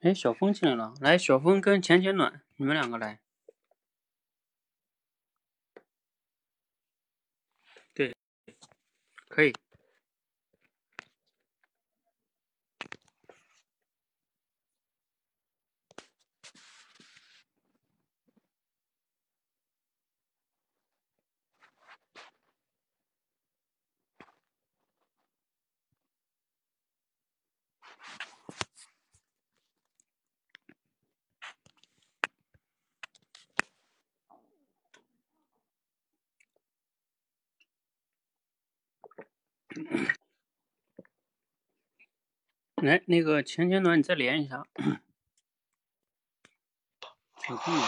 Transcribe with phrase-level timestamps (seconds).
[0.00, 3.20] 哎，小峰进来了，来，小峰跟浅浅暖，你们两个来。
[7.92, 8.14] 对，
[9.28, 9.52] 可以。
[42.80, 44.64] 来，那个前前暖，你再连一下。
[47.48, 47.84] 有空连。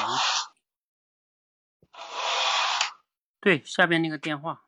[3.41, 4.67] 对，下边那个电话。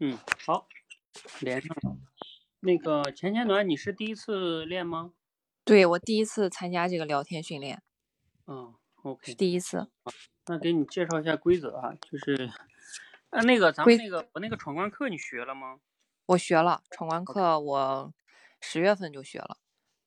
[0.00, 0.68] 嗯，好，
[1.40, 1.96] 连上了。
[2.60, 5.14] 那个前前暖，你是第一次练吗？
[5.64, 7.82] 对，我第一次参加这个聊天训练。
[8.46, 9.26] 嗯，OK。
[9.26, 9.90] 是第一次。
[10.46, 12.50] 那给你介绍一下规则啊，就是，
[13.30, 15.80] 呃，那个咱们那个我那个闯关课你学了吗？
[16.26, 18.12] 我学了闯关课，我
[18.60, 19.56] 十月份就学了，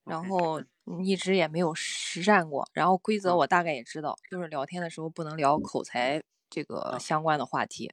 [0.03, 0.61] 然后
[1.03, 2.67] 一直也没有实战过。
[2.73, 7.91] 然后规则我大概也知道，就是聊天的时候不能聊口才这个相关的话题。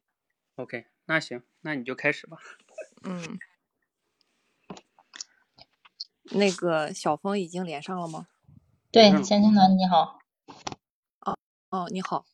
[0.56, 2.38] OK，那行，那你就开始吧。
[3.02, 3.38] 嗯。
[6.32, 8.28] 那个小峰已经连上了吗？
[8.90, 10.18] 对，千青暖你好。
[11.20, 11.36] 哦
[11.70, 12.24] 哦，你好。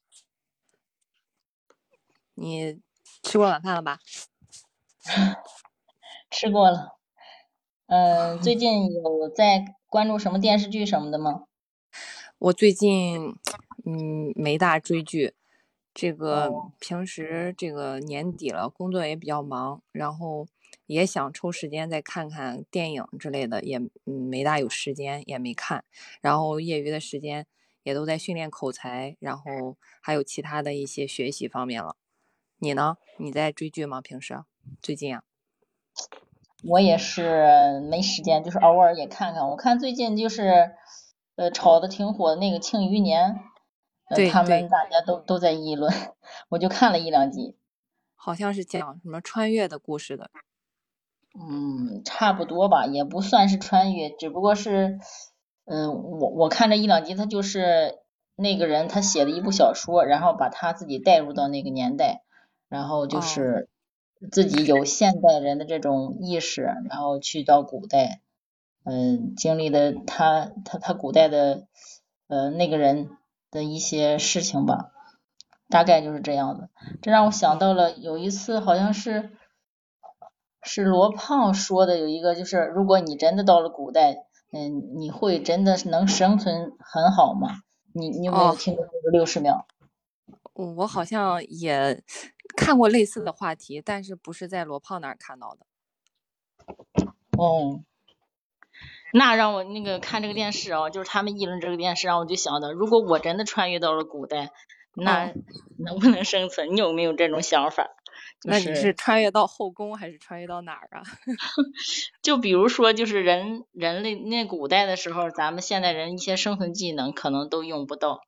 [2.41, 2.81] 你
[3.23, 3.99] 吃过晚饭了吧？
[6.31, 6.97] 吃过了。
[7.87, 11.45] 嗯，最近有在关注什么电视剧什么的吗？
[12.39, 13.37] 我最近
[13.85, 15.35] 嗯没大追剧，
[15.93, 20.49] 这个平时这个年底了，工作也比较忙，然后
[20.87, 23.91] 也想抽时间再看看电影之类的，也嗯
[24.31, 25.85] 没大有时间，也没看。
[26.23, 27.47] 然后业余的时间
[27.83, 31.97] 也都在训练口才，然后还有其他的一些学习方面了。
[32.63, 32.99] 你呢？
[33.17, 34.03] 你在追剧吗？
[34.03, 34.39] 平时
[34.83, 35.23] 最近啊？
[36.63, 39.49] 我也是没时间，就是偶尔也看看。
[39.49, 40.73] 我看最近就是
[41.37, 43.41] 呃炒的挺火的那个《庆余年》，
[44.31, 45.91] 他们大家都都在议论，
[46.51, 47.57] 我就看了一两集。
[48.15, 50.31] 好像是讲什么穿越的故事的。
[51.33, 54.99] 嗯，差不多吧，也不算是穿越，只不过是
[55.65, 58.01] 嗯，我我看这一两集，他就是
[58.37, 62.23] 那个人他写的一部小说，然后把他自己带入到那个年代。
[62.71, 63.69] 然后就是
[64.31, 68.21] 自己有现代人的这种意识，然后去到古代，
[68.85, 71.67] 嗯，经历的他他他古代的
[72.29, 73.11] 呃那个人
[73.51, 74.93] 的一些事情吧，
[75.69, 76.69] 大概就是这样子。
[77.03, 79.33] 这让我想到了有一次好像是
[80.63, 87.63] 是罗胖说的，有一个就是如果你真的到了古代，嗯，你会真的能生存很好吗？
[87.93, 89.67] 你你有没有听过这个六十秒？
[90.53, 92.01] 我好像也。
[92.61, 95.67] 看过类似的话题，但是不是在罗胖那儿看到的。
[97.39, 97.83] 哦，
[99.15, 104.51] 那让我那个看这个电视啊，就是他们议论这个电视，让我就想到，如果我真的穿越到了古代，
[104.95, 105.33] 那
[105.79, 106.77] 能不能生存？
[106.77, 107.89] 你有没有这种想法？
[108.45, 111.03] 那你是穿越到后宫还是穿越到哪儿啊？
[112.23, 118.21] 就比如说，就是人人类那古代的时候，咱们现代人一些生存技能可能都用不到。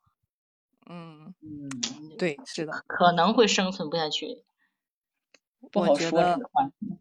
[0.86, 1.70] 嗯嗯，
[2.18, 4.42] 对，是的，可能会生存不下去，
[5.70, 6.98] 不好说这个话题。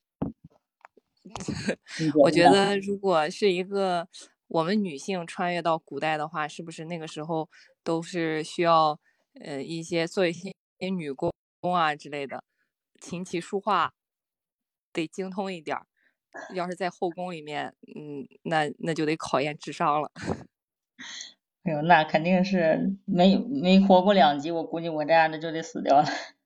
[2.21, 4.07] 我觉得，如果是一个
[4.47, 7.49] 我们女性穿越到古代的话，是不是那个时候
[7.83, 8.99] 都是需要
[9.39, 12.43] 呃一些做一些女工工啊之类的，
[12.99, 13.93] 琴棋书画
[14.91, 15.85] 得精通一点儿。
[16.53, 20.11] 要是在后宫里面，嗯，那那就得考验智商了。
[21.63, 26.05] 哎呦，那肯定是没没活过两集，我估计我这样的就得死掉了。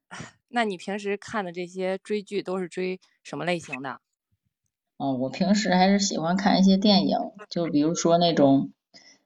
[0.50, 4.01] 那你平时看的这些追剧都是追什么类型的？
[4.97, 7.17] 哦，我平时还是喜欢看一些电影，
[7.50, 8.71] 就比如说那种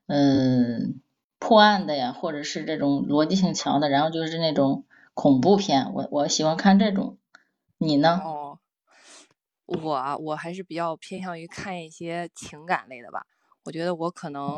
[0.08, 1.02] 嗯
[1.40, 7.18] 破案的呀，或者是这种逻辑性强的，然后就是那种恐怖片，我我喜欢看这种。
[7.80, 8.20] 你呢？
[8.24, 8.60] 哦，
[9.66, 13.26] 我我还是比较偏向于看一些情感类的吧。
[13.70, 14.58] 我觉得我可能，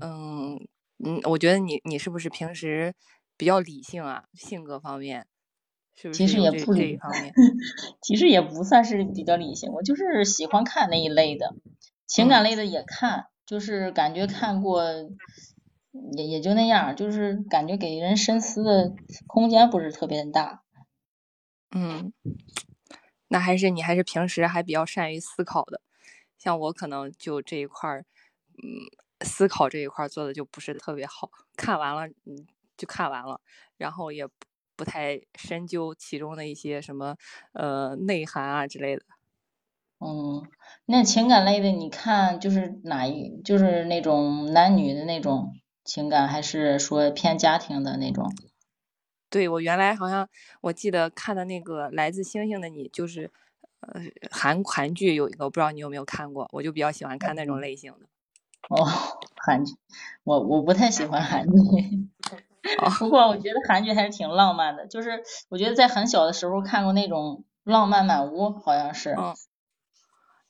[0.00, 0.66] 嗯
[1.04, 2.94] 嗯，我觉得你你是不是平时
[3.36, 4.24] 比较理性啊？
[4.32, 5.26] 性格方面，
[5.94, 6.16] 是不是？
[6.16, 7.30] 其实也不这一方面，
[8.00, 11.54] 其实也不算是比较理性，我就是喜欢看那一类的，
[12.06, 14.82] 情感类的也看，就是感觉看过
[16.16, 18.94] 也也就那样，就是感觉给人深思的
[19.26, 20.62] 空间不是特别大。
[21.70, 22.14] 嗯，
[23.28, 25.82] 那还是你还是平时还比较善于思考的，
[26.38, 28.06] 像我可能就这一块儿，
[28.62, 31.30] 嗯，思考这一块做的就不是特别好。
[31.56, 32.46] 看完了，嗯，
[32.76, 33.40] 就看完了，
[33.76, 34.32] 然后也不
[34.76, 37.16] 不太深究其中的一些什么
[37.52, 39.02] 呃内涵啊之类的。
[40.00, 40.46] 嗯，
[40.86, 45.52] 那情感类的，你看就是哪一就是那种男女的那种
[45.84, 48.32] 情感，还是说偏家庭的那种？
[49.28, 50.28] 对，我原来好像
[50.60, 53.30] 我记得看的那个《来自星星的你》，就是
[53.80, 54.00] 呃
[54.30, 58.06] 韩韩剧有一个，我不知道你有没有看过，我就比较喜欢看那种类型的。
[58.68, 58.84] 哦，
[59.36, 59.74] 韩剧，
[60.24, 62.08] 我我不太喜欢韩剧，
[62.98, 69.14] 不过我觉得韩剧还是挺浪漫的，就是我觉得在很小的时候看过那种《浪漫满屋》，好像是。
[69.18, 69.34] 嗯。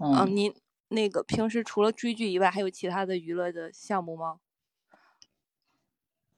[0.00, 0.54] 嗯，你
[0.88, 4.38] 那个平时除了追剧以外，还有其他的娱乐的项目吗？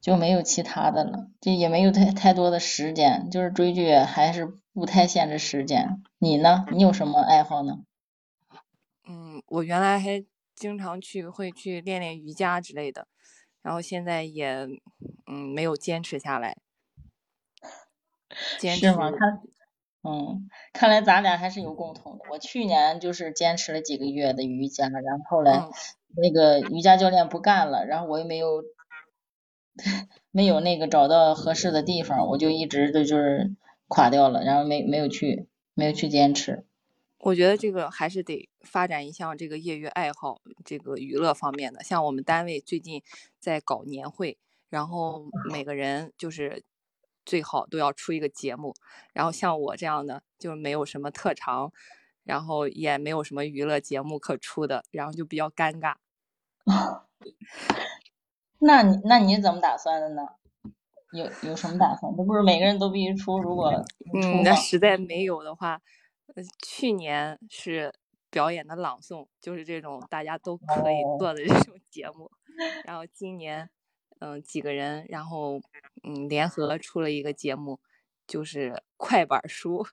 [0.01, 6.03] 就没有其他的了，这也没有太太多的时间，就是追剧还是不太限制时间。
[6.19, 6.65] 你呢？
[6.73, 7.81] 你有什么爱好呢？
[9.07, 10.25] 嗯，我原来还
[10.61, 13.09] 经常去会去练练瑜伽之类的，
[13.63, 14.69] 然后现在也
[15.27, 16.59] 嗯没有坚持下来。
[18.31, 19.11] 是吗？
[19.11, 19.41] 他。
[20.03, 22.25] 嗯，看来咱俩还是有共同的。
[22.31, 25.69] 我去年就是坚持了几个月的瑜伽，然后后来
[26.17, 28.63] 那个瑜伽教练不干了，然后我又没有
[30.31, 33.55] 没有那个找到合适的地方，我就一直的就是
[33.89, 36.67] 垮掉了，然后没没有去没有去坚持。
[37.21, 41.83] 我觉得这个还是得发展一项这个业余爱好，这个娱乐方面的。
[41.85, 43.03] 像我们单位最近
[43.39, 44.37] 在搞年会，
[44.69, 46.65] 然后每个人就是。
[47.27, 48.75] 最好都要出一个节目，
[49.13, 51.71] 然后像我这样的就没有什么特长，
[52.25, 55.97] 然后也没有什么娱乐节目可出的，然后就比较尴尬。
[58.59, 60.23] 那你那你怎么打算的呢？
[61.13, 62.11] 有有什么打算？
[62.17, 63.39] 这不是每个人都必须出？
[63.39, 63.71] 如果
[64.15, 65.81] 嗯，那实在没有的话，呃，
[66.63, 67.93] 去年是
[68.31, 72.31] 表演的朗诵，就是这种大家都可以做的这种节目，
[72.85, 73.71] 然后今年。
[74.23, 75.59] 嗯，几个人，然后
[76.03, 77.81] 嗯，联合出了一个节目，
[78.27, 79.87] 就是快板书，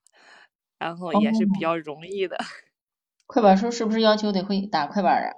[0.77, 2.37] 然后也是比较容易的。
[3.25, 5.31] 快板书是不是要求得会打快板啊？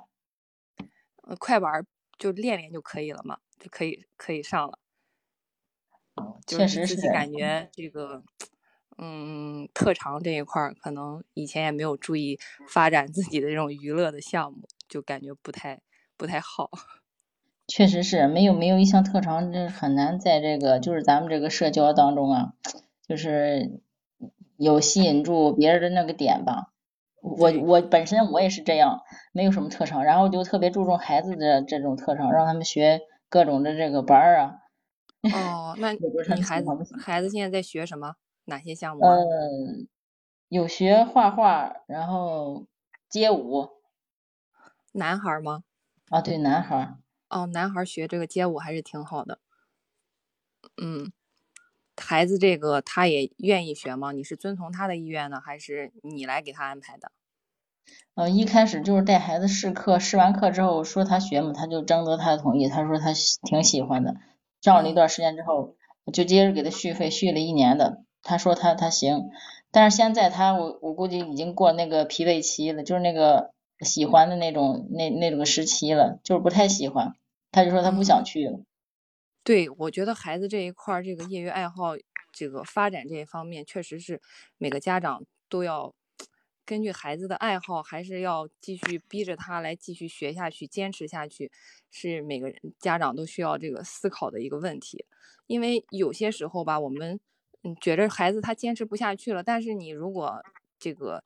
[1.22, 1.86] 呃，快板
[2.18, 4.80] 就练练就可以了嘛，就可以可以上了。
[6.48, 6.96] 确实是。
[6.96, 8.24] 自己感觉这个，嗯，
[9.74, 15.82] 特长这一块儿，可能以前也没有注意发展自己的这种娱乐的项目，就感觉不太
[16.18, 16.70] 不太好。
[17.68, 22.54] 确实是没有没有一项特长，这很难在这个就是咱们这个社交当中啊，
[23.08, 23.80] 就是
[24.58, 26.74] 有吸引住别人的那个点吧。
[27.22, 29.02] 我我本身我也是这样，
[29.34, 34.56] 没有什么特长，然后就特别注重孩子的这种特长，让他们学各种的这个班儿啊。
[35.34, 35.92] 哦，那
[36.36, 36.68] 你孩子
[37.00, 38.16] 孩子现在在学什么？
[38.50, 39.06] 哪些项目？
[39.06, 39.88] 嗯，
[40.50, 42.68] 有学画画，然后
[43.08, 43.70] 街舞。
[44.92, 45.64] 男孩吗？
[46.10, 46.98] 啊，对，男孩。
[47.30, 49.40] 哦，男孩学这个街舞还是挺好的。
[50.82, 51.12] 嗯，
[51.96, 54.12] 孩子这个他也愿意学吗？
[54.12, 57.12] 你是遵从他的意愿呢，还是你来给他安排的？
[58.16, 63.14] 呃，一开始就是带孩子试课，试完课之后说他学嘛，他就征得他的同意，他说他
[63.44, 64.16] 挺喜欢的。
[64.62, 65.76] 上了一段时间之后，
[66.12, 68.04] 就接着给他续费，续了一年的。
[68.22, 69.30] 他说他他行，
[69.72, 77.14] 但是现在他我我估计已经过那个疲惫期了，就是那个喜欢的那种那那种时期了，就是不太喜欢。
[77.52, 78.60] 他就说他不想去了。
[79.44, 81.96] 对，我觉得孩子这一块儿，这个业余爱好，
[82.32, 84.22] 这个发展这一方面，确实是
[84.58, 85.96] 每个家长都要
[86.66, 91.52] 根据孩子的爱好，还是要继续逼着他来继续学下去，坚持下去，
[91.90, 95.06] 是每个人家长都需要这个思考的一个问题。
[95.48, 97.20] 因为有些时候吧，我们
[97.64, 100.42] 嗯觉着孩子他坚持不下去了，但是你如果
[100.80, 101.24] 这个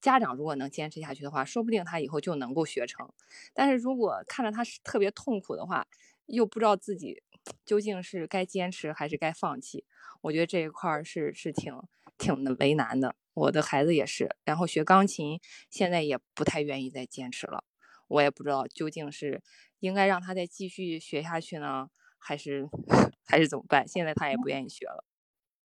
[0.00, 3.08] 家长如果能坚持下去的话，说不定他以后就能够学成。
[3.52, 5.86] 但是如果看着他是特别痛苦的话，
[6.26, 7.22] 又不知道自己
[7.66, 9.84] 究竟是该坚持还是该放弃。
[10.22, 11.74] 我觉得这一块是是挺
[12.16, 13.14] 挺的为难的。
[13.34, 15.38] 我的孩子也是，然后学钢琴
[15.68, 17.64] 现在也不太愿意再坚持了。
[18.08, 19.42] 我也不知道究竟是
[19.80, 22.68] 应该让他再继续学下去呢，还是
[23.26, 23.86] 还是怎么办？
[23.86, 25.04] 现在他也不愿意学了。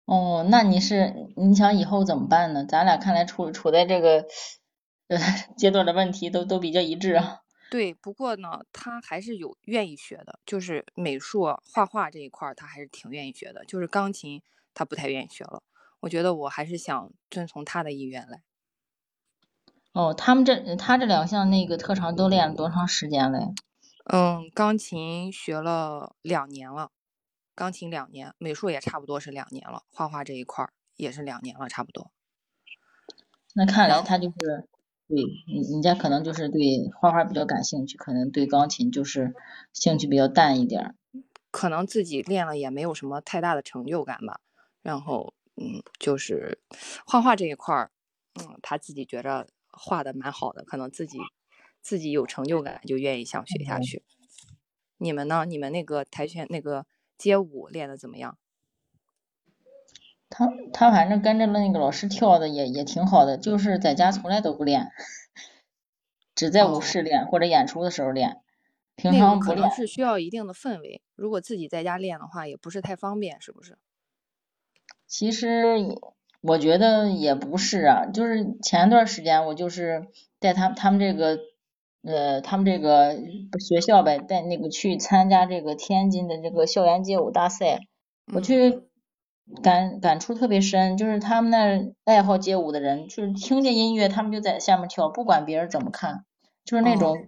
[0.06, 2.64] 哦，那你是你想以后怎么办呢？
[2.66, 4.26] 咱俩看来处处在这个
[5.08, 5.18] 呃
[5.58, 7.40] 阶段的问题都都比较一致啊。
[7.72, 11.42] 对，不过呢，他还是有愿意学的，就是美术、
[11.74, 13.66] 画画这一块儿他还是挺愿意学的。
[13.66, 14.44] 就是钢琴
[14.76, 15.64] 他不太愿意学了。
[16.02, 18.44] 我觉得我还是想遵从他的意愿来。
[19.94, 23.40] 哦，他们这他这两项那个特长都练了多长时间了？
[24.14, 26.92] 嗯，钢琴学了两年了。
[27.56, 32.12] 钢琴两年，美术也差不多是两年了，画画这一块儿也是两年了，差不多。
[33.54, 34.68] 那看来他就是
[35.08, 35.16] 对
[35.48, 36.60] 你你家可能就是对
[37.00, 39.34] 画画比较感兴趣，可能对钢琴就是
[39.72, 40.96] 兴趣比较淡一点。
[41.50, 44.42] 可能自己练了也没有什么太大的成就感吧。
[44.82, 46.60] 然后嗯，就是
[47.06, 47.92] 画画这一块儿，
[48.34, 51.18] 嗯，他自己觉着画的蛮好的，可能自己
[51.82, 54.04] 自己有成就感，就愿意想学下去。
[54.98, 55.46] 你们呢？
[55.46, 56.86] 你们那个跆拳那个
[57.18, 58.38] 街舞练的怎么样？
[60.30, 64.92] 他他反正跟着那个老师跳的也也挺好的，就是在家从来都不练，
[66.34, 68.42] 只在舞室练或者演出的时候练，
[68.96, 69.56] 平常不练。
[69.56, 73.78] 可能是需要一定的氛围，如果自己在家练的话，也不是太方便，是不是？
[75.08, 75.78] 其实
[76.42, 80.08] 我觉得也不是啊，就是前段时间我就是
[80.40, 81.40] 带他他们这个
[82.06, 83.16] 呃他们这个
[83.60, 87.80] 学校呗，带那个去参加这个天津的这个校园街舞大赛，
[88.34, 88.84] 我去。
[89.62, 96.26] 感感触特别深，就是他们那爱好街舞的人，就是听见音乐，他们就在下面跳，不管别人怎么看，
[96.64, 97.28] 就是那种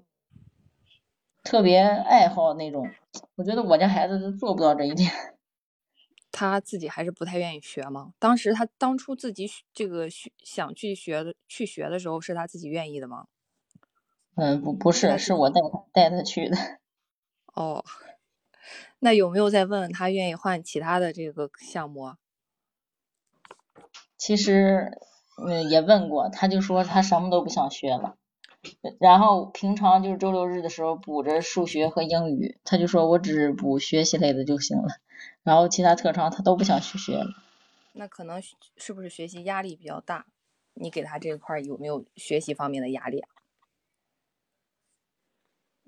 [1.44, 2.90] 特别爱好那种。
[3.36, 5.12] 我觉得我家孩子都做不到这一点。
[6.34, 8.14] 他自己还是不太愿意学吗？
[8.18, 13.28] 当时他当初自己这个学想去学的去学的时候，是他自己愿意的吗？
[14.38, 16.56] 嗯，不不是，是我带他带他去的。
[17.56, 17.84] 哦。
[19.00, 22.14] 那有没有再问问他愿意换其他的这个项目？
[24.18, 24.92] 其实，
[25.44, 28.16] 嗯，也问过，他就说他什么都不想学了。
[29.00, 34.88] 然后平常就是周六日的时候补着数学和英语，他就说我只补学习类的就行了。
[35.44, 37.28] 然后其他特长他都不想去学了。
[37.94, 38.42] 那可能
[38.76, 40.26] 是不是学习压力比较大？
[40.74, 43.24] 你给他这块有没有学习方面的压力？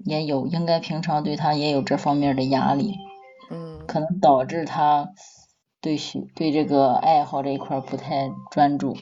[0.05, 2.95] 也有，应该平常对他也有这方面的压力，
[3.49, 5.09] 嗯，可能导致他
[5.81, 8.97] 对学对这个爱好这一块不太专注。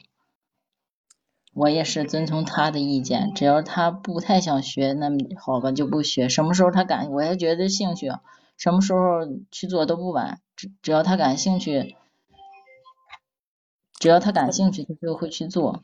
[1.54, 6.28] 我也是遵从他的意见，只要他不太想学，那么好吧就不学。
[6.28, 8.12] 什么时候他感，我也觉得兴趣，
[8.56, 10.40] 什么时候去做都不晚。
[10.54, 11.96] 只只要他感兴趣，
[13.98, 15.82] 只要他感兴趣，他就会去做。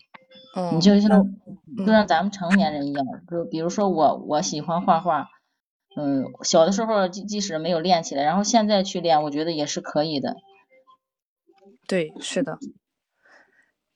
[0.56, 1.34] 嗯，你就像
[1.76, 5.28] 就像咱们成年人一样，就比如说我我喜欢画画，
[5.96, 10.36] 嗯，小的时候即即使没有练起来，然后现在去练，我觉得也是可以的。
[11.88, 12.58] 对，是的，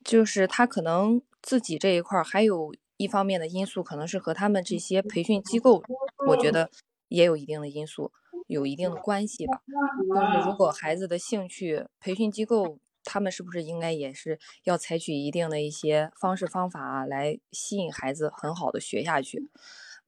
[0.04, 5.82] 就是他可能自己这一块还有一方面的因素，可能是和他们这些培训机构，
[6.26, 6.70] 我觉得
[7.08, 8.10] 也有一定的因素，
[8.48, 9.62] 有一定的关系吧。
[10.08, 12.78] 就是如果孩子的兴趣，培训机构。
[13.10, 19.48] 他们是不是应该也是要采取一定的一些方式方法来吸引孩子很好的学下去？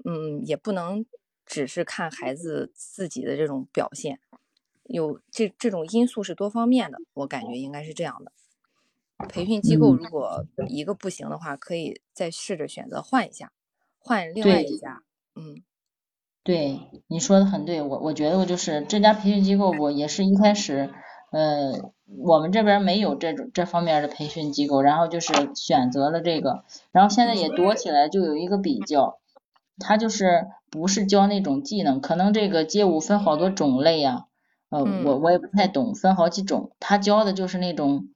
[0.04, 1.06] 嗯，也不能
[1.46, 4.20] 只是看孩子自己的这种表现，
[4.84, 8.32] 有这这种因素是多方面的，我感觉应该是这样的。
[9.30, 13.50] 培训机构如果一个不行的话，可以再试着选择换一下，
[13.98, 15.02] 换另外一家。
[15.34, 15.62] 嗯，
[16.42, 20.92] 对，你说的很对，我我觉得我就是这家培训机构，我也是一开始，
[21.32, 21.94] 呃。
[22.18, 29.18] 我们这边没有这种这方面的培训机构，然后就是选择了这个，然后现在也多起来，就有一个比较，
[29.78, 34.26] 他就是不是教那种技能，可能这个街舞分好多种类呀，
[34.70, 38.08] 呃，我我也不太懂，分好几种，他教的就是那种，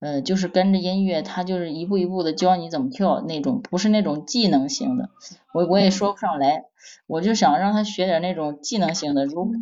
[0.00, 5.08] 呃，就是跟着音乐，他就是一步一步的教你怎么跳那种，不是那种技能型的，
[5.52, 6.64] 我我也说不上来，
[7.06, 9.52] 我就想让他学点那种技能型的，如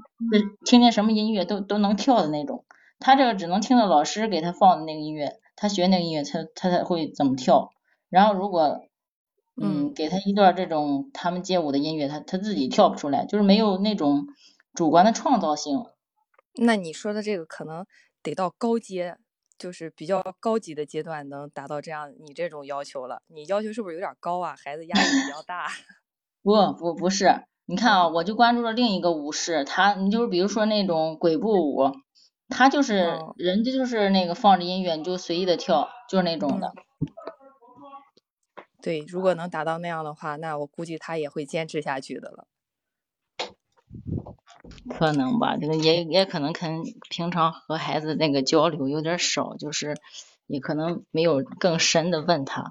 [0.65, 2.65] 听见什么音乐都都能跳的那种。
[3.00, 7.71] 他这个只能听到老师给他放的那个音乐，他学那个音乐，他他才会怎么跳。
[8.09, 8.81] 然后如果
[9.61, 14.26] 嗯给他一段这种他们街舞的音乐，他他自己跳不出来，就是没有那种
[14.75, 15.85] 主观的创造性。
[16.55, 17.87] 那你说的这个可能
[18.23, 19.17] 得到高阶，
[19.57, 23.23] 就是比较高级的阶段能达到这样你这种要求了。
[23.28, 24.57] 你要求是不是有点高啊？
[24.57, 25.69] 孩子压力比较大。
[26.43, 31.93] 不不不是，你看啊，我就关注了另一个舞室，他你就是比如说那种鬼步舞。
[32.49, 36.73] 他就是人家就是那个放着音乐你就随意的跳，就是那种的。
[38.81, 42.47] 对，如果能达到那样的话，那我估计他也会坚持下去的了。
[44.88, 49.97] 可能吧，这个也也可能跟平常和孩子那个交流有点少，就是
[50.47, 52.71] 也可能没有更深的问他。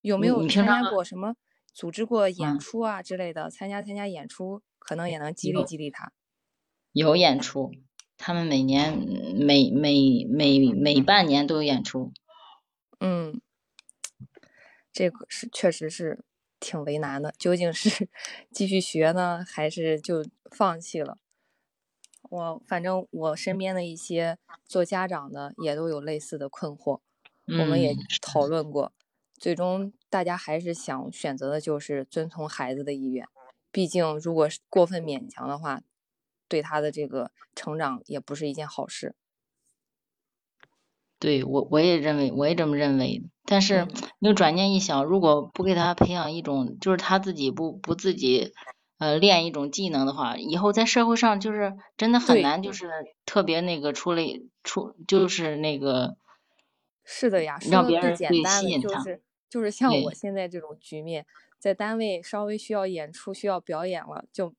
[0.00, 1.34] 有没有参加过什么
[1.72, 3.50] 组织过演出啊之类的？
[3.50, 6.12] 参加参加演出，可能也能激励激励他。
[6.92, 7.70] 有演出。
[8.22, 8.92] 他们每年
[9.34, 12.12] 每每每每半年都有演出，
[13.00, 13.40] 嗯，
[14.92, 16.22] 这个是确实是
[16.60, 18.10] 挺为难的，究竟是
[18.52, 21.16] 继续学呢，还是就放弃了？
[22.28, 24.36] 我反正我身边的一些
[24.66, 27.00] 做家长的也都有类似的困惑，
[27.46, 28.92] 我们也讨论过，
[29.38, 33.26] 最终大家还是想选择的就是遵从孩子的意愿，
[33.72, 35.80] 毕竟如果是过分勉强的话，
[36.50, 39.14] 对他的这个成长也不是一件好事。
[41.20, 43.22] 对我我也认为，我也这么认为。
[43.44, 43.86] 但是
[44.18, 48.52] 你转念一想，如果不给他培养一种，就是他自己不不自己
[48.98, 52.90] 呃练一种技能的话，以后在社会上就是真的很难，就是
[53.26, 56.16] 特别那个出类出，就是那个。
[57.04, 61.26] 是的呀，让别人简单的就是就是像我现在这种局面，
[61.58, 64.54] 在单位稍微需要演出、需要表演了，就。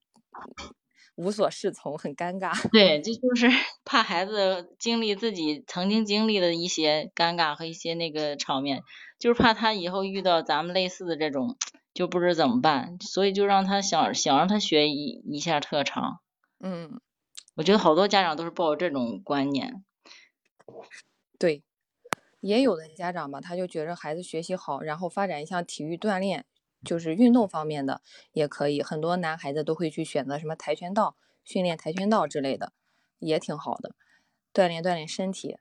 [1.16, 2.52] 无所适从，很尴尬。
[2.72, 3.48] 对，这就是
[3.86, 8.82] 怕孩子经历自己曾经经历的一些尴尬和一些那个场面，
[9.20, 11.58] 就是怕他以后遇到咱们类似的这种，
[11.94, 16.20] 就不知怎么办，所以就让他想想让他学一一下特长。
[16.60, 17.00] 嗯，
[17.56, 19.84] 我觉得好多家长都是抱着这种观念。
[21.40, 21.64] 对，
[22.40, 26.46] 也有的家长吧，他就觉着孩子学习好，然后发展一项体育锻炼。
[26.84, 32.74] 就是运动方面的也可以，很多男孩子都会去选择什么跆拳道训练跆拳道之类的，
[33.20, 33.96] 也挺好的，
[34.54, 35.58] 锻炼锻炼身体，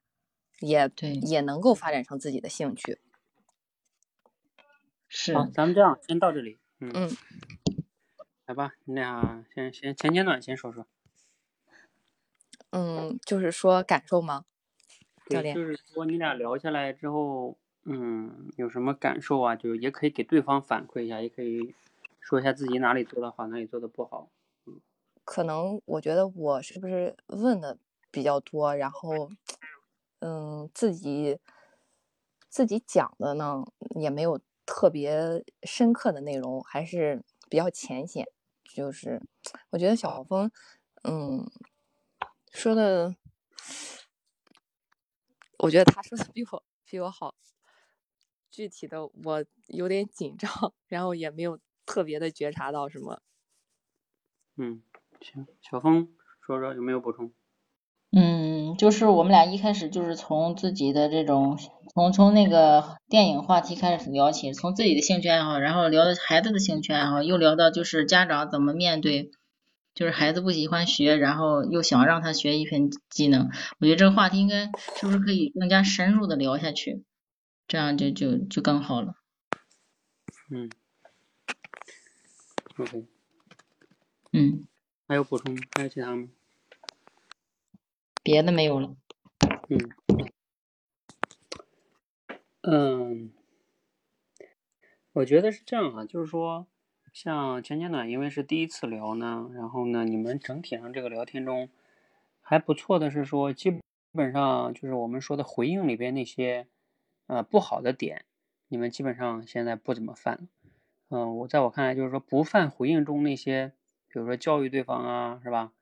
[0.61, 3.00] 也对，也能够发展成自己的兴趣。
[5.09, 6.59] 是，咱们这样先到这里。
[6.78, 7.14] 嗯，
[8.46, 10.87] 来吧，你俩先先前阶段先说说。
[12.70, 14.46] 嗯，就是说感受吗？
[15.28, 17.59] 教练，就是说你俩聊下来之后。
[17.84, 19.56] 嗯，有什么感受啊？
[19.56, 21.74] 就也可以给对方反馈一下，也可以
[22.20, 24.28] 说一下自己哪里做的好，哪里做的不好。
[24.66, 24.80] 嗯，
[25.24, 27.78] 可能我觉得我是不是问的
[28.10, 29.30] 比较多，然后
[30.18, 31.38] 嗯，自己
[32.48, 33.64] 自己讲的呢
[33.98, 38.28] 也没有特别深刻的内容，还是比较浅显。
[38.64, 39.20] 就是
[39.70, 40.50] 我觉得小峰
[41.02, 41.50] 嗯
[42.52, 43.16] 说的，
[45.58, 47.34] 我觉得他说的比我比我好。
[48.60, 53.22] 具体的我有点紧张，然后也没有特别的觉察到什么。
[54.58, 54.82] 嗯，
[55.22, 56.08] 行，小峰
[56.44, 57.32] 说说有没有补充？
[58.12, 61.58] 嗯，就是我们俩一开始就是从自己的这种，
[61.94, 69.30] 从从那个电影话题开始聊起，从自己的兴趣爱好，然后聊到孩子的兴趣爱好，又聊到就是家长怎么面对，
[69.94, 73.48] 就是孩子不喜欢学，然后又想让他学一份技能。
[73.78, 74.66] 我觉得这个话题应该
[74.98, 77.02] 是不是可以更加深入的聊下去？
[77.70, 79.14] 这样就就就更好了。
[80.50, 80.68] 嗯
[82.76, 83.06] ，OK。
[84.33, 84.66] 嗯，
[85.06, 85.56] 还有补充？
[85.76, 86.28] 还有其他吗？
[88.24, 88.96] 别的没有了。
[89.68, 89.78] 嗯。
[92.62, 93.33] 嗯，
[95.12, 96.66] 我觉得是这样啊，就是说，
[97.12, 101.70] 像前前暖，因为是第一次聊呢，然后呢，你们整体上这个聊天中
[102.40, 103.80] 还不错的是说，基
[104.11, 106.66] 本上就是我们说的回应里边那些。
[107.30, 108.24] 呃，不好的点，
[108.66, 110.48] 你们基本上现在不怎么犯。
[111.10, 113.72] 嗯，我在我看来就是说不犯回应中那些，
[114.08, 115.72] 比如说教育对方啊，是吧？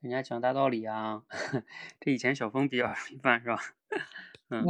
[0.00, 1.24] 人家讲大道理啊，
[2.00, 3.58] 这以前小峰比较容易犯，是吧？
[4.48, 4.64] 嗯，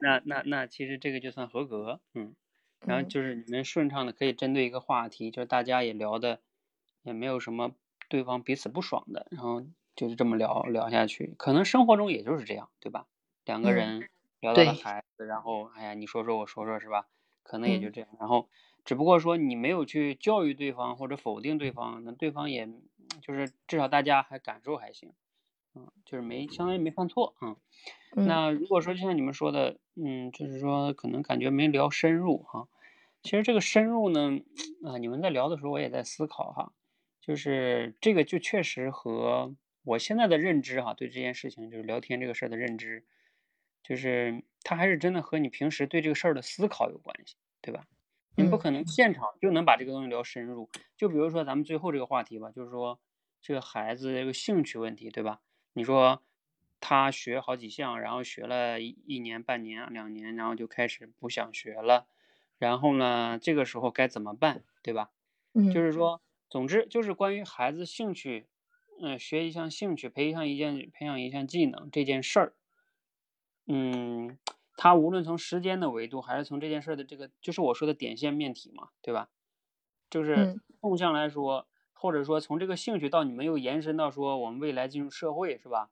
[0.00, 2.34] 那那那其实这个就算合格，嗯。
[2.84, 6.40] 然后就是你们顺畅的可以针对一个话题，就是大家也聊的
[7.02, 7.70] 也没有什么
[8.08, 11.34] 对方彼此不爽的，然后就是这么聊聊下去。
[11.38, 13.06] 可能生活中也就是这样，对吧？
[13.44, 14.08] 两个人。
[14.40, 17.06] 聊到了孩子，然后哎呀，你说说我说说是吧？
[17.42, 18.08] 可能也就这样。
[18.18, 18.48] 然后
[18.84, 22.68] 只不过说你没有去教育对方或者否定对方，那对方也
[23.22, 25.12] 就是至少大家还感受还行，
[25.74, 27.56] 嗯，就是没相当于没犯错啊。
[28.12, 32.68] 那如果说就像你们说的，嗯，就是说可能感觉没聊深入哈。
[33.22, 34.40] 其实这个深入呢，
[34.84, 36.72] 啊，你们在聊的时候我也在思考哈，
[37.20, 43.04] 就是这个就确实和我现在的认知哈，对这件事情就是聊天这个事儿的认知。
[43.82, 47.86] 就是他还是真的和你平时对这个事儿的思考有关系，对吧？
[48.36, 50.70] 你不可能现场就能把这个东西聊深入。
[50.96, 53.00] 就比如说咱们最后这个话题吧，就是说
[53.42, 55.40] 这个孩子这个兴趣问题，对吧？
[55.72, 56.22] 你说
[56.80, 62.06] 他学好几项，然后学了一一年、半年、两年，然后就开始不想学了，
[62.58, 65.10] 然后呢，这个时候该怎么办，对吧？
[65.54, 68.46] 嗯，就是说，总之就是关于孩子兴趣，
[69.02, 72.54] 嗯，学一项兴趣，培养一件培养一项技能这件事儿。
[73.66, 74.38] 嗯，
[74.76, 79.28] 他无论从时间的维度，还是从这件事的这个，就是我说的点线面体嘛，对吧？
[80.10, 85.90] 就是纵向来说，或者说从这个兴趣到你们又延伸到说我们未来进入社会，是吧？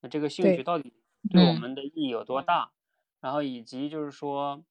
[0.00, 0.92] 那这个兴趣到底
[1.30, 2.72] 对我们的意义有多大？
[3.20, 4.64] 然后以及就是说，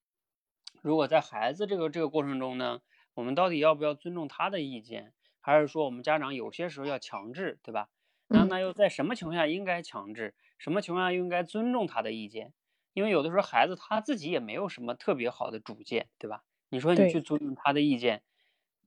[0.81, 2.81] 如果在孩子这个这个过程中呢，
[3.13, 7.89] 我们到底要不要尊重他的意见，还是说我们家长有些时候要强制，对吧？
[8.29, 10.35] 然后那又在什么情况下应该强制？
[10.57, 12.53] 什么情况下又应该尊重他的意见？
[12.93, 16.43] 因为有的时候孩子他自己也没有什么特别好的主见，对吧？
[16.69, 18.23] 你说你去尊重他的意见，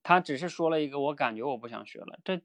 [0.02, 2.42] 他只是说了一个我感觉我不想学了，这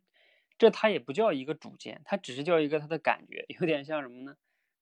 [0.57, 4.35] 这他也不叫一个主见，他只是叫一个他的感觉，有点像什么呢？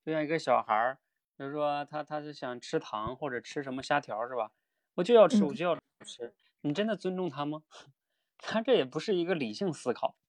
[0.05, 0.99] 就像一个小孩儿，
[1.37, 4.51] 比如说他他是想吃糖或者吃什么虾条儿是吧？
[4.95, 5.75] 我就要吃，我嗯就要
[6.05, 7.63] 吃，你真的尊重他吗？
[8.37, 10.24] 他这也不是一个理性思考啊，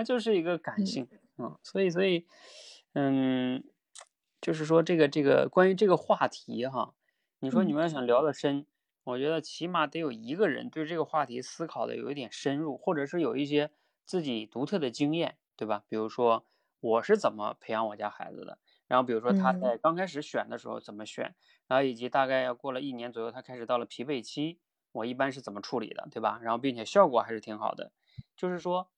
[0.00, 2.26] 他就是一个感嗯性嗯，所以所以
[2.94, 3.62] 嗯，
[4.40, 6.94] 就是说这个这个关于这个话题哈，
[7.40, 8.64] 你说你嗯们要想聊得深，
[9.04, 13.70] 我觉得起码得有一个人对这个话题思考的有一点深入，或者是有一些
[14.06, 15.84] 自己独特的经验，对吧？
[15.86, 16.46] 比如说
[16.80, 18.58] 我是怎么培养我家孩子的，
[18.88, 21.34] 然后比如说他嗯在刚开始选的时候怎么选，
[21.68, 24.58] 然后以及大概要过了一年左右，他开始到了疲惫期，
[24.92, 26.40] 我一般是怎么处理的，对吧？
[26.42, 27.92] 然后并且效果还是挺好的，
[28.34, 28.90] 就是说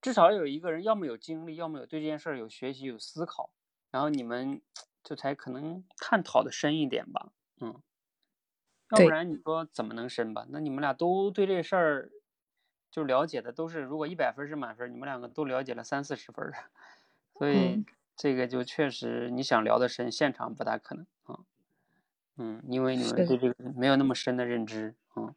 [0.00, 3.50] 至少有一个人要么有经历，要么有对这件事儿有学习有思考，
[3.90, 4.60] 然后你们
[5.02, 7.82] 就才可能探讨的深一点吧，嗯，
[8.90, 10.46] 要不然你说怎么能深吧？
[10.50, 12.10] 那你们俩都对这事儿
[12.90, 16.70] 就了解的都是，如果一百分是满分，你们两个都了解了三四十分儿，
[17.34, 17.86] 所以嗯。
[18.16, 21.40] 这个就确实你想聊的深，现场不大可能啊，
[22.36, 25.34] 嗯，因为你们对这个没有那么深的认知，嗯，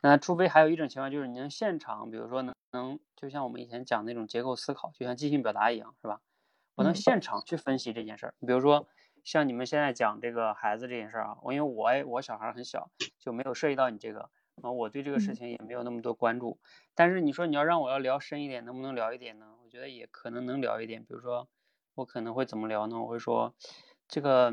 [0.00, 6.20] 那除非还有一种情况就是你能现场，比如说能能就像我们以前讲那种结构思考，就像即兴表达一样，是吧？
[6.76, 8.88] 我能嗯现场去分析这件事儿，比如说
[9.24, 14.30] 像你们现在讲这个孩子这件事儿啊，我因为我我小孩儿很小，就没有涉及到你这个，
[14.62, 16.60] 啊，我对这个事嗯情也没有那么多关注。
[16.94, 19.56] 但是你说你要让我要聊深一点，能不能聊一点呢？
[19.64, 21.02] 我觉得也可能能聊一点。
[21.02, 21.48] 比如说
[21.96, 23.00] 我可能会怎么聊呢？
[23.02, 23.54] 我会说
[24.06, 24.52] 这个，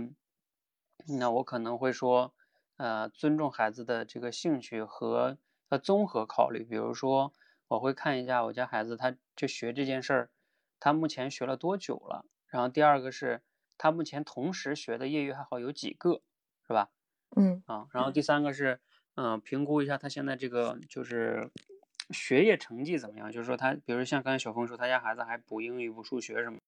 [1.20, 2.34] 那我可能会说，
[2.78, 5.38] 呃，尊重孩子的这个兴趣和
[5.70, 6.64] 要综合考虑。
[6.64, 7.32] 比如说
[7.68, 10.30] 我会看一下我家孩子他就学这件事儿。
[10.80, 12.26] 他目前学了多久了？
[12.48, 13.42] 然后第二个是
[13.78, 16.22] 他目前同时学的业余爱好有几个，
[16.68, 16.92] 是吧？
[17.36, 18.80] 嗯啊，然后第三个是，
[19.16, 21.50] 嗯、评估一下他现在这个就是
[22.12, 23.32] 学业成绩怎么样？
[23.32, 26.60] 就是说他，比如像刚才小峰说，他家孩子还补英语、补数学什么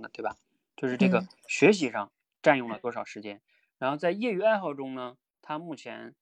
[0.00, 0.36] 的，对吧？
[0.76, 2.10] 就是这个嗯学习上
[2.42, 3.40] 占用了多少时间？
[3.78, 6.14] 然后在业余爱好中呢，他目前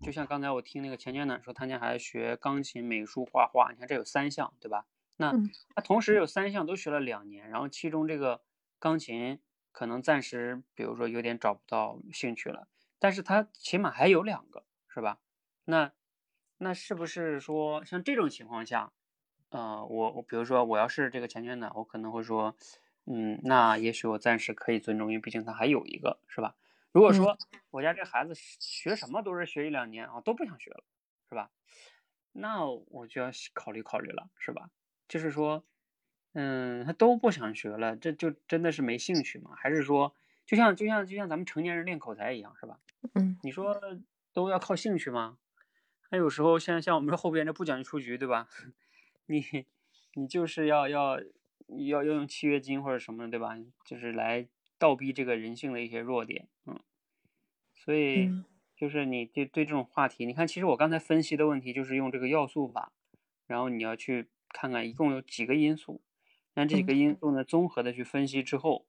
[0.00, 4.86] 就像刚才我听那个钱娟暖说，他家孩子学钢琴、美术、画画，你看这有三项，对吧？
[5.16, 8.42] 那嗯他同时有三项都学了两年，然后其中这个
[8.78, 9.40] 钢琴
[9.72, 15.18] 可能暂时，比如说有点找不到兴趣了，但是他起码还有两个，是吧？
[15.64, 15.92] 那
[16.58, 18.92] 那是不是说像这种情况下，
[19.50, 22.56] 呃，我我比如说我要是这个钱圈的，我可能会说，
[23.04, 26.56] 嗯，那也许我暂时可以尊重，因为毕竟他还有一个，是吧？
[26.92, 27.36] 如果嗯说
[27.70, 30.84] 我家这孩子学什么都是学一两年啊，都不想学了，
[31.28, 31.50] 是吧？
[32.32, 34.70] 那我就要考虑考虑了，是吧？
[35.08, 35.64] 就是说，
[36.32, 39.52] 嗯，他都不想学了，这就真的是没兴趣吗？
[39.56, 40.14] 还是说，
[40.46, 42.78] 就像就像就像咱们成年人练口才一样，是吧？
[43.14, 43.80] 嗯你说
[44.32, 45.38] 都要靠兴趣吗？
[46.10, 48.48] 那有时候像像我们后边这不讲究出局，对吧？
[49.26, 49.66] 你
[50.14, 51.20] 你就是要要
[51.68, 53.56] 要要用契约金或者什么的，对吧？
[53.84, 54.48] 就是来
[54.80, 56.80] 倒逼这个人性的一些弱点，嗯。
[57.74, 58.44] 所以嗯
[58.76, 62.92] 就是你对对这种话题，你看，其实我刚才分析的问题就是用这个要素法，
[63.46, 66.00] 然后你要去看看一共有几个因素，
[66.54, 68.86] 让这几嗯个因素呢综合的去分析之后，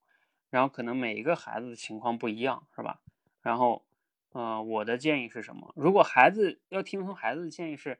[0.49, 3.01] 然后可能每一个孩子的情况不一样，是吧？
[3.41, 3.85] 然后，
[4.31, 5.73] 呃，我的建议是什么？
[5.75, 7.99] 如果孩子要听从孩子的建议是，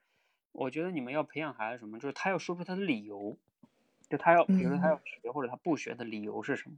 [0.53, 3.37] 我觉得你们要培养孩子什么，就是他要说出他的理由，
[4.09, 6.77] 就他要，比如说他嗯要学或者他不学的理由是什么，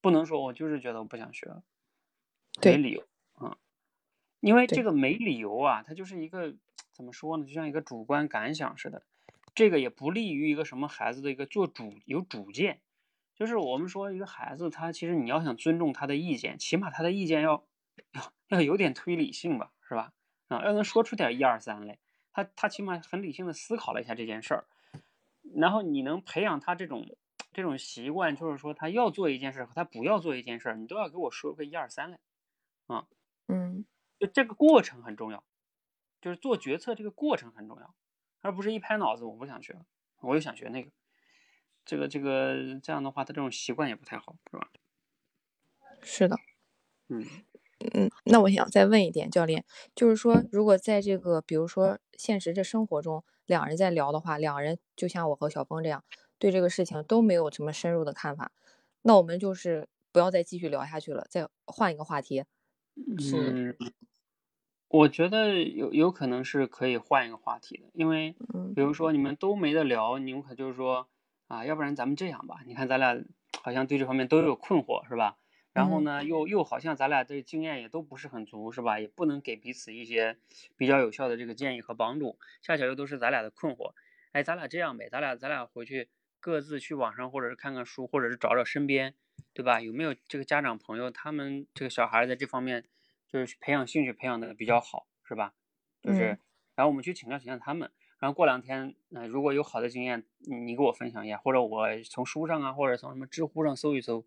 [0.00, 1.62] 不能说我就是觉得我不想学了，
[2.62, 3.58] 没理由啊。
[4.40, 6.54] 因为这个没理由啊，它就是一个
[6.92, 9.02] 怎么说呢，就像一个主观感想似的，
[9.54, 12.80] 这个也不利于一个什么孩子的一个做主有主见。
[13.34, 17.64] 就是我们说一个孩子，他其实你要想尊重他的意见，起码他的意见要
[18.12, 20.12] 要要有点推理性吧，是吧？
[20.48, 21.98] 啊，要能说出点一二三来，
[22.32, 24.64] 他他起码很理性的思考了一下这件事儿，
[25.54, 27.16] 然后你能培养他这种
[27.52, 32.18] 这种习惯，就是说他要做一件事和他不要做一件事，你都要给我说个一二三来。
[32.86, 33.06] 啊
[33.46, 33.84] 嗯
[34.18, 35.44] 就这个过程很重要，
[36.20, 37.94] 就是做决策这个过程很重要，
[38.40, 39.86] 而不是一拍脑子我不想学了，
[40.20, 40.90] 我又想学那个，
[41.84, 44.68] 这个这个这样的话，他这种习惯也不太好，是吧？
[46.02, 46.36] 是的。
[47.08, 47.24] 嗯
[47.94, 56.04] 嗯，那我想再问一点，教练，就是说，如果在这个比如说现实这生活中，两人在聊的话，两人就像我和小峰这样，
[56.38, 58.52] 对这个事情都没有什么深入的看法，
[59.02, 62.44] 那我们就是不要再继续聊下去了，再换一个话题。
[63.18, 63.92] 是，嗯，
[64.88, 71.08] 我觉得有有可能是可以换一个话题的，因为嗯比如说你们都没得聊，你们可就是说
[71.46, 73.22] 啊，要不然咱们这样吧，你看咱俩
[73.62, 75.36] 好像对这方面都有困惑，是吧？
[75.72, 78.98] 然后呢，又又好像咱俩的经验也都不是很足，是吧？
[78.98, 80.38] 也不能给彼此一些
[80.76, 83.92] 比较有效的这个建议和帮助，恰巧又都是咱俩的困惑。
[84.32, 86.08] 哎，咱俩这样呗，咱俩咱俩回去
[86.40, 89.14] 各自去网上或者是看看书，或者是找找身边，
[89.52, 89.80] 对吧？
[89.80, 92.84] 有没有这个家长朋友，他们这个小孩在这方面
[93.26, 95.54] 就是培养兴趣培养的比较好，是吧？
[96.00, 96.38] 就是，
[96.74, 104.24] 然后我们去请教请教他们，然后过两天，嗯如果有好的经验，你给我分享一下，或者我从书上啊，或者从什么知乎上搜一搜，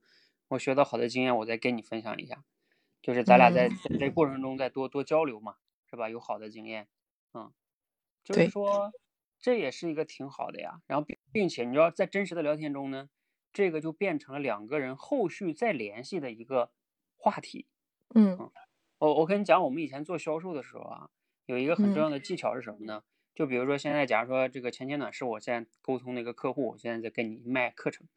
[0.50, 2.44] 我学到好的经验，我再跟你分享一下，
[3.02, 5.56] 就是咱俩在在这过程中再多多交流嘛，
[5.90, 6.10] 是吧？
[6.10, 6.88] 有好的经验，
[7.34, 7.52] 嗯，
[8.24, 8.92] 就是说
[9.42, 10.82] 这也是一个挺好的呀。
[10.88, 13.10] 然后并并且你知道，在真实的聊天中呢，
[13.52, 16.72] 这个就变成了两个人后续再联系的一个
[17.18, 17.68] 话题。
[18.16, 18.38] 嗯，
[19.00, 21.10] 我我跟你讲，我们以前做销售的时候啊。
[21.48, 23.04] 有一个很重要的技巧是什么呢？
[23.36, 28.08] 就比如说现在，假如说这个前前暖是我现在沟通的一个客户，我现在在跟你卖课程，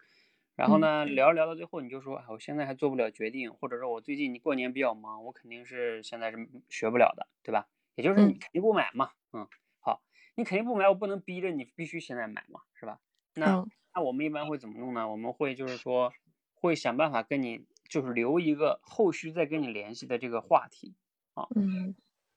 [0.55, 7.67] 然后呢聊着聊到最后，你就说，哎，我现在还做不了决定，或者说我最近你过年比较忙，我肯定是现在是学不了的，对吧？
[7.97, 9.49] 也就是你肯定不买嘛，嗯，好，
[10.35, 13.01] 你肯定不买，我不能逼着你必须现在买嘛，是吧？
[13.35, 15.09] 那那我们一般会怎么弄呢？
[15.11, 16.13] 我们会就是说
[16.55, 20.95] 会想办法跟你就是留一个后续再跟你联系的这个话题
[21.35, 21.95] 啊，嗯。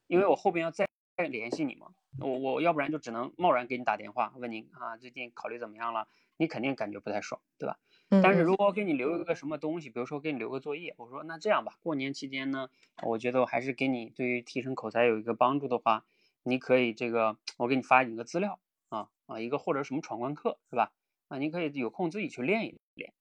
[0.07, 1.87] 因为我后边要再再联系你嘛，
[2.19, 6.07] 我我要不然就只能贸然给你打电话问你啊，最近考虑怎么样了？
[6.37, 7.77] 你肯定感觉不太爽，对吧？
[8.21, 12.69] 但是如果给你留一个什么东西，比如说给你留个作业，我说那这样吧，过年期间呢，
[13.03, 16.05] 我觉得我还是给你对于提升口才有一个帮助的话，
[16.47, 20.93] 你可以这个我给你发一个资料啊啊一个或者什么闯关课是吧？
[21.27, 23.13] 啊你可以有空自己去练一练，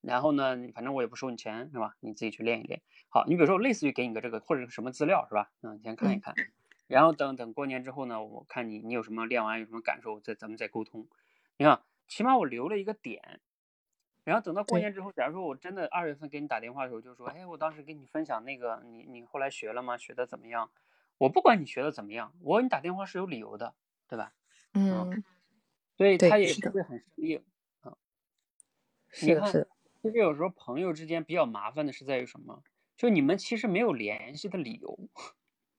[0.00, 1.94] 然后呢，反正我也不收你钱是吧？
[2.00, 2.82] 你自己去练一练。
[3.08, 5.52] 好，你比如说，类似于给你个这个或者什么资料是吧？
[5.62, 6.34] 嗯，先看一看，
[6.88, 11.06] 然后等等过年之后呢，我看你你有什么练完有什么感受，再咱们再沟通。
[11.56, 13.40] 你看，起码我留了一个点，
[14.24, 19.96] 然后等到过年之后，假如说我真的二月份给你打电话的时候，就说，哎，我当时给你分享那个，你你后来学了吗？
[19.96, 20.70] 学的怎么样？
[21.18, 23.74] 我不管你学的怎么样，我给你打电话是有理由的，
[24.08, 24.32] 对吧？
[24.74, 25.22] 嗯，
[25.96, 27.44] 所以他也是会很生硬
[27.80, 27.96] 啊。
[29.08, 29.68] 是是，
[30.02, 32.62] 其实有时候朋友之间比较麻烦的是在于什么？
[32.96, 34.98] 就你们其实没有联系的理由，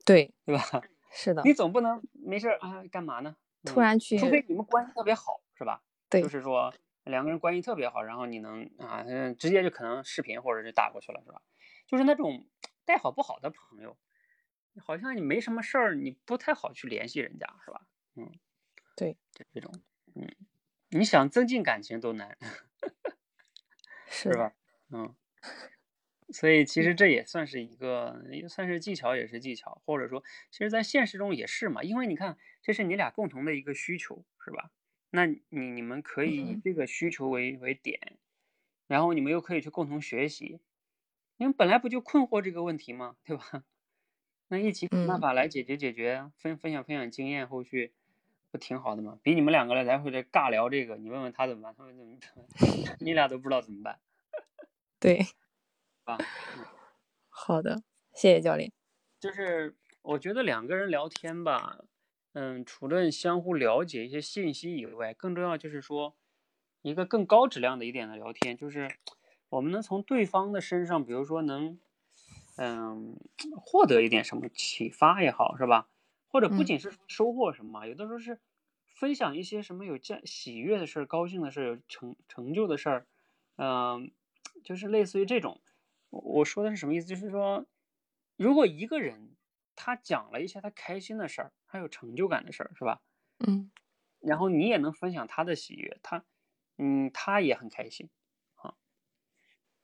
[0.06, 0.64] 对对吧？
[1.12, 3.36] 是的，你总不能没事啊干嘛呢？
[3.64, 5.82] 突然去，除非你们关系特别好，是吧？
[6.10, 6.74] 对，就是说
[7.06, 9.04] 两个人关系特别好，然后你能啊，
[9.40, 11.42] 直接就可能视频或者是打过去了，是吧？
[11.88, 12.48] 就是那种
[12.84, 13.98] 带好不好的朋友，
[14.80, 17.88] 好像你没什么事儿，你不太好去联系人家，是吧？
[18.16, 18.32] 嗯，
[18.96, 19.72] 对，就这种，
[20.16, 20.28] 嗯，
[20.90, 22.38] 你想增进感情都难，
[24.10, 24.54] 是吧？
[24.92, 25.16] 嗯。
[26.32, 31.84] 所以其实这也算是一个，也算是技巧，也是技巧，或者说，其实，在现实中也是嘛。
[31.84, 34.72] 因为你看，这是你俩共同的一个需求，是吧？
[35.12, 38.18] 那你你们可以以这个需求为为点，
[38.88, 40.62] 然后你们又可以去共同学习。
[41.38, 43.18] 你们本来不就困惑这个问题吗？
[43.24, 43.64] 对吧？
[44.48, 47.94] 那一起想办法来解决解决，分分享分享经验，后续
[48.52, 49.20] 不挺好的吗？
[49.24, 52.16] 比你们两个来来回这尬聊这个，你问问他怎么办，他们怎么
[53.02, 54.00] 你俩都不知道怎么办。
[55.00, 55.26] 对。
[56.06, 56.18] 啊，
[57.30, 57.82] 好的，
[58.14, 58.72] 谢谢教练。
[59.20, 61.80] 就是我觉得两个人聊天吧，
[62.34, 66.16] 嗯，除了相互了解一些信息以外，更重要就是说，
[66.84, 68.88] 一个更高质量的一点的聊天，就是
[69.50, 71.80] 我们能从对方的身上，比如说能，
[72.58, 73.18] 嗯，
[73.58, 75.90] 获得一点什么启发也好，是吧？
[76.28, 78.40] 或者不仅是收获什么，有的时候是
[78.88, 83.08] 分享一些什么有价喜悦的事儿、高兴的事儿、有成成就的事儿，
[83.58, 84.12] 嗯，
[84.64, 85.62] 就是类似于这种。
[86.10, 87.08] 我说的是什么意思？
[87.08, 87.66] 就是说，
[88.38, 89.36] 如果一个人
[89.76, 93.02] 他讲了一些他开心的事儿，他有成就感的事儿，是吧？
[93.40, 93.70] 嗯。
[94.22, 96.26] 然后你也能分享他的喜悦，他，
[96.78, 98.25] 嗯，他也很开心，啊。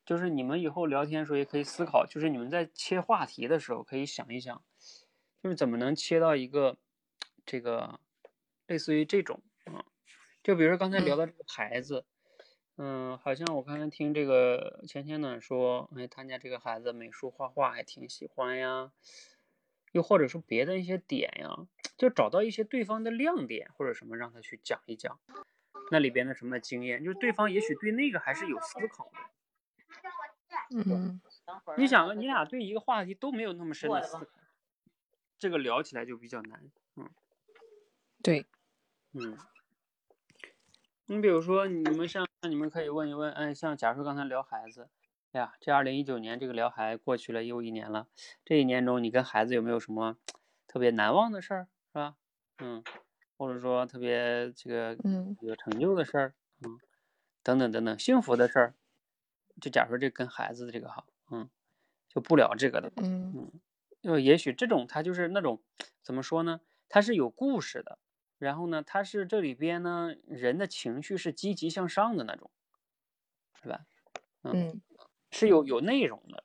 [0.05, 4.63] 就是你们以后聊天的时候也可以思考，就是你们在切话题的时候可以想一想，
[5.41, 6.77] 就是怎么能切到一个
[7.45, 7.99] 这个
[8.67, 9.85] 类似于这种啊，
[10.43, 12.05] 就比如说刚才聊到这个孩子。
[12.77, 18.91] 嗯，好像我刚才听这个钱钱暖说，哎，他家这个孩子美术画画还挺喜欢呀，
[19.91, 25.19] 又或者说别的一些点呀，就找到一些对方的亮点或者什么，让他去讲一讲
[25.91, 29.19] 那里边的什么经验，就是对方也许对那个还是有思考的。
[30.73, 31.21] 嗯，
[31.77, 34.25] 你想，你俩对一个话题都没有那么深的思考，
[35.37, 36.71] 这个聊起来就比较难。
[36.95, 37.09] 嗯，
[38.23, 38.45] 对，
[39.13, 39.37] 嗯。
[41.07, 44.87] 你比如说，你们像你们可以问一问，哎，像假如说刚才聊孩子，
[45.33, 48.07] 哎呀，这二零一九年这个聊孩过去了又一年了，
[48.45, 50.15] 这一年中你跟孩子有没有什么
[50.67, 52.15] 特别难忘的事儿，是吧？
[52.59, 52.81] 嗯，
[53.35, 56.79] 或者说特别这个嗯有成就的事儿，嗯，
[57.43, 58.75] 等等等等，幸福的事儿，
[59.61, 61.49] 就假如说这跟孩子的这个哈，嗯，
[62.09, 63.61] 就不聊这个的，嗯嗯，
[64.01, 65.61] 就也许这种他就是那种
[66.01, 66.59] 怎么说呢？
[66.89, 67.99] 他是有故事的，
[68.37, 72.51] 然后呢，他是这里边呢人的情绪是积极向上的那种，
[73.61, 73.85] 是吧？
[74.43, 74.81] 嗯
[75.29, 76.43] 是有有内容的，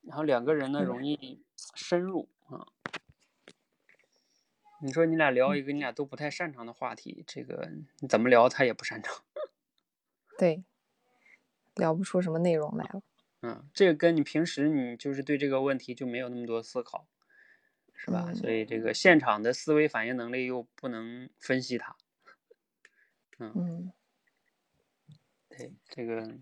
[0.00, 1.44] 然后两个人呢嗯容易
[1.74, 2.66] 深入啊。
[4.80, 7.70] 你说你俩聊嗯一个你俩都不太擅长的话题，这个
[8.00, 9.22] 你怎么聊他也不擅长。
[10.36, 10.64] 对，
[11.76, 13.02] 聊不出什么内容来了。
[13.42, 17.06] 嗯，这个跟你平时你就是对这个问题就没有那么多思考，
[17.94, 18.24] 是吧？
[18.28, 21.96] 嗯所以这个现场的思维反应能力又不能分析它。
[23.38, 23.92] 嗯
[25.48, 26.38] 对，这个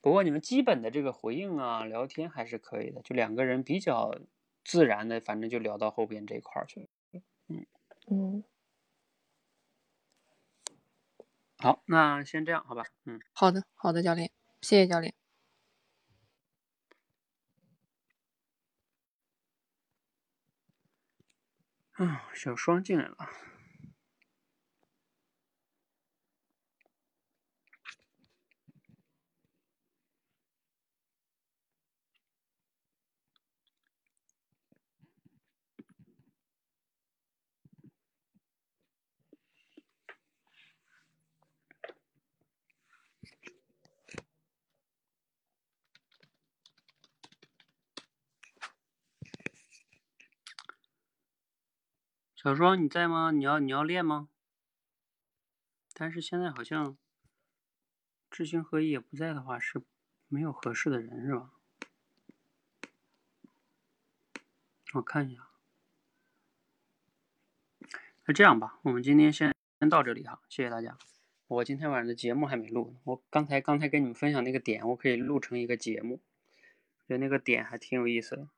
[0.00, 4.18] 不过你们基本的这个回应啊、聊天还是可以的，就两个人比较
[4.64, 6.86] 自然的，反正就聊到后边这一块儿去了。
[8.08, 8.44] 嗯，
[11.58, 12.84] 好，那先这样，好吧？
[13.04, 14.30] 嗯，好的好的，教练，
[14.66, 15.14] 谢谢教练。
[21.92, 23.16] 啊，小双进来了。
[52.46, 53.32] 小双，你在吗？
[53.32, 54.28] 你要你要练吗？
[55.92, 56.96] 但是现在好像
[58.30, 59.82] 知行合一也不在的话，是
[60.28, 61.50] 没有合适的人是吧？
[64.94, 65.48] 我看一下。
[68.26, 70.96] 那这样吧，我们今天先先到这里哈，谢谢大家。
[71.48, 76.20] 我今天晚上的节目还没录呢，我刚才刚才跟你们分享那个点，我可以录成一个节目，
[77.08, 78.48] 觉得那个点还挺有意思的。